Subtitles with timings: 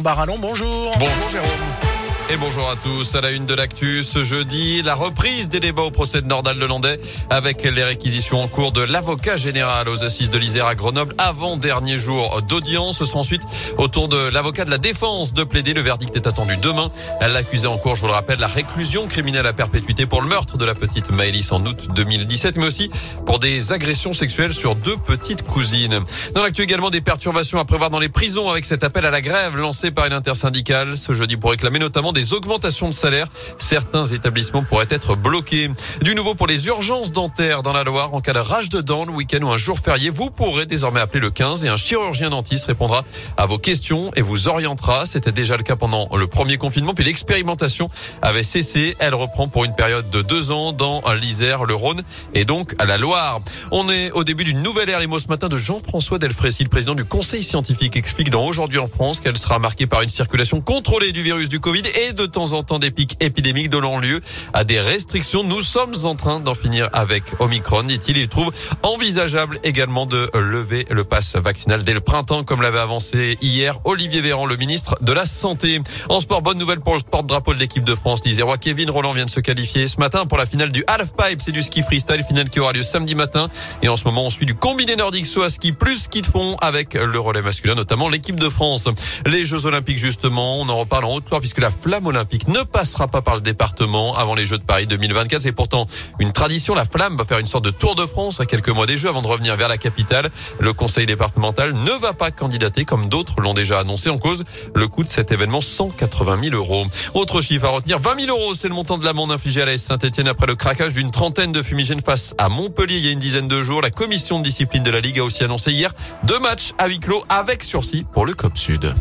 [0.00, 0.92] Barallon, bonjour.
[1.00, 1.87] Bonjour Jérôme.
[2.30, 3.14] Et bonjour à tous.
[3.14, 6.58] À la une de l'actu, ce jeudi, la reprise des débats au procès de Nordal
[6.58, 11.14] Lelandais avec les réquisitions en cours de l'avocat général aux assises de l'Isère à Grenoble
[11.16, 12.98] avant dernier jour d'audience.
[12.98, 13.40] Ce sera ensuite
[13.78, 15.72] au tour de l'avocat de la défense de plaider.
[15.72, 16.90] Le verdict est attendu demain.
[17.22, 20.58] L'accusé en cours, je vous le rappelle, la réclusion criminelle à perpétuité pour le meurtre
[20.58, 22.90] de la petite Maëlys en août 2017, mais aussi
[23.24, 25.98] pour des agressions sexuelles sur deux petites cousines.
[26.34, 29.22] Dans l'actu également, des perturbations à prévoir dans les prisons avec cet appel à la
[29.22, 33.26] grève lancé par une intersyndicale ce jeudi pour réclamer notamment des augmentations de salaire.
[33.58, 35.68] Certains établissements pourraient être bloqués.
[36.02, 39.04] Du nouveau pour les urgences dentaires dans la Loire en cas de rage de dents
[39.04, 40.10] le week-end ou un jour férié.
[40.10, 43.04] Vous pourrez désormais appeler le 15 et un chirurgien dentiste répondra
[43.36, 45.06] à vos questions et vous orientera.
[45.06, 46.94] C'était déjà le cas pendant le premier confinement.
[46.94, 47.88] Puis l'expérimentation
[48.22, 48.96] avait cessé.
[48.98, 52.02] Elle reprend pour une période de deux ans dans l'Isère, le Rhône
[52.34, 53.40] et donc à la Loire.
[53.70, 54.98] On est au début d'une nouvelle ère.
[54.98, 58.78] Les mots ce matin de Jean-François Delfrécy, le président du Conseil scientifique, explique dans Aujourd'hui
[58.78, 62.26] en France qu'elle sera marquée par une circulation contrôlée du virus du Covid et de
[62.26, 64.20] temps en temps des pics épidémiques donnant lieu
[64.52, 65.44] à des restrictions.
[65.44, 68.16] Nous sommes en train d'en finir avec Omicron, dit-il.
[68.16, 68.50] Il trouve
[68.82, 74.20] envisageable également de lever le pass vaccinal dès le printemps, comme l'avait avancé hier Olivier
[74.20, 75.80] Véran, le ministre de la Santé.
[76.08, 78.20] En sport, bonne nouvelle pour le porte-drapeau de l'équipe de France.
[78.24, 81.40] L'Isérois Kevin Roland vient de se qualifier ce matin pour la finale du half-pipe.
[81.44, 83.48] C'est du ski freestyle, finale qui aura lieu samedi matin.
[83.82, 86.56] Et en ce moment, on suit du combiné nordique soit ski plus ski de fond
[86.60, 88.88] avec le relais masculin, notamment l'équipe de France.
[89.26, 93.08] Les Jeux Olympiques, justement, on en reparle en haute puisque la flamme olympique ne passera
[93.08, 95.42] pas par le département avant les Jeux de Paris 2024.
[95.42, 95.86] C'est pourtant
[96.20, 96.76] une tradition.
[96.76, 99.08] La flamme va faire une sorte de tour de France à quelques mois des Jeux
[99.08, 100.30] avant de revenir vers la capitale.
[100.60, 104.44] Le conseil départemental ne va pas candidater comme d'autres l'ont déjà annoncé en cause
[104.76, 106.86] le coût de cet événement 180 000 euros.
[107.14, 109.76] Autre chiffre à retenir, 20 000 euros, c'est le montant de l'amende infligée à la
[109.76, 113.18] Saint-Etienne après le craquage d'une trentaine de fumigènes face à Montpellier il y a une
[113.18, 113.82] dizaine de jours.
[113.82, 117.00] La commission de discipline de la Ligue a aussi annoncé hier deux matchs à huis
[117.00, 118.94] clos avec sursis pour le COP Sud.